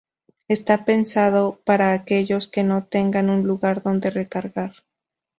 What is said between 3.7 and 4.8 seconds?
donde recargar.